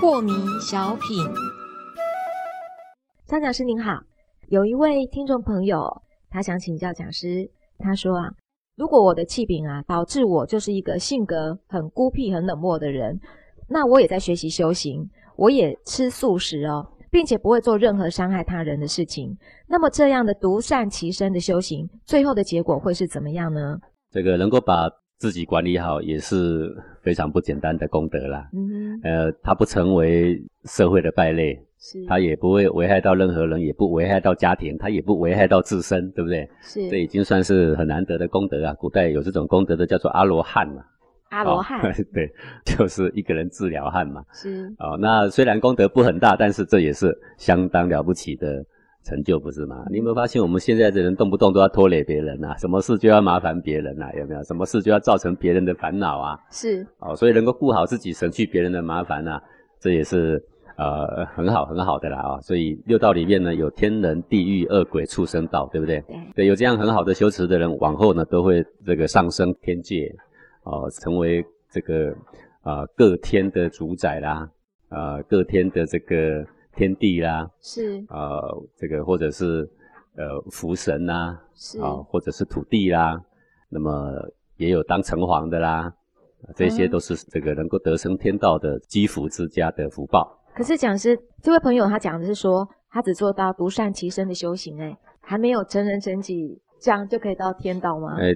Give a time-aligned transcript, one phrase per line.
[0.00, 1.24] 破迷小品，
[3.26, 4.00] 张讲师您好，
[4.48, 8.30] 有一位听众朋友，他想请教讲师，他说啊，
[8.76, 13.20] 如果我的气柄啊，导致我就是一个性格很孤僻、很冷漠的人，
[13.68, 23.78] 那我也在学习修行，我也吃素食哦，并且不会做任何伤害他人的事情，那么这样的独善其身的修行，最后的结果会是怎么样呢？
[24.10, 28.48] 这个能够把自己管理好也是非常不简单的功德啦。
[28.52, 36.48] 嗯，呃，他不成为社会的败类，是，他也不会危害到任何人，也不危害到家庭，他也不危害到自身，对不对？
[36.62, 38.72] 是，这已经算是很难得的功德啊。
[38.74, 40.82] 古代有这种功德的叫做阿罗汉嘛。
[41.30, 41.80] 阿罗 汉，
[42.12, 42.30] 对，
[42.64, 44.22] 就是一个人治疗汉嘛。
[44.32, 48.64] 是，哦，那虽然功德不很大，但是这也是相当了不起的。
[49.04, 49.86] 成就不是吗？
[49.90, 52.54] 你有没有发现我们现在的人动不动都要拖累别人呐？
[52.58, 54.10] 什么事就要麻烦别人呐？
[54.18, 54.42] 有没有？
[54.42, 56.38] 什么事就要造成别人的烦恼啊？
[56.50, 59.40] 是哦，所以能够顾好自己，省去别人的麻烦呐，
[59.80, 60.42] 这也是
[60.76, 62.40] 呃很好很好的啦啊。
[62.42, 66.00] 所以六道里面呢，有天人、地狱、恶鬼、畜生道，对不对？
[66.02, 70.14] 对对，有这样很好的修持的人，往后呢都会这个上升天界，
[70.68, 72.14] 哦，成为这个
[72.62, 74.48] 啊各天的主宰啦，
[74.90, 76.46] 啊各天的这个。
[76.76, 79.68] 天地啦，是呃，这个或者是
[80.14, 83.20] 呃福神呐，是啊，或者是土地啦，
[83.68, 84.12] 那么
[84.58, 85.92] 也有当城隍的啦，
[86.54, 90.40] 这些都是这个能够得生天道的积福之家的福报。
[90.54, 98.18] 可是讲师这位朋友他讲的是说，他只做到独善其身的修行，哎，还没有成人成己，这样就可以到天道吗？
[98.20, 98.32] 哎，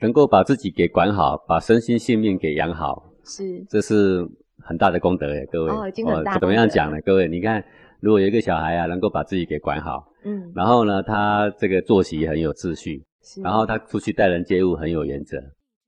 [0.00, 4.28] 能够把自己给管好，把身心性命给养好，是，这是。
[4.66, 6.38] 很大的功德诶，各位哦，已经很大。
[6.38, 6.98] 怎么样讲呢？
[7.04, 7.62] 各位，你看，
[8.00, 13.04] 如果有一个小孩啊，能够把自己给管好，嗯，然后呢，他这个作息很有秩序，
[13.42, 15.36] 然后他出去待人接物很有原则，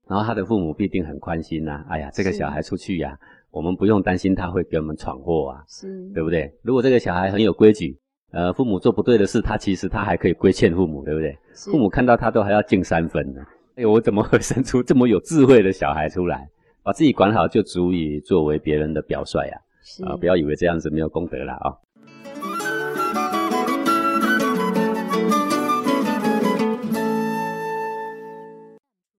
[0.07, 1.83] 然后他的父母必定很宽心呐。
[1.89, 3.17] 哎呀，这个小孩出去呀，
[3.49, 6.53] 我们不用担心他会给我们闯祸啊，是，对不对？
[6.61, 7.97] 如果这个小孩很有规矩，
[8.31, 11.35] 呃，父母做不对的事，他其实他还可以规劝父母，对不对？
[11.55, 13.41] 父母看到他都还要敬三分呢。
[13.77, 16.49] 哎，我怎么会生出这么有智慧的小孩出来？
[16.81, 19.61] 把自己管好，就足以作为别人的表率啊！
[20.03, 21.77] 啊，不要以为这样子没有功德了啊！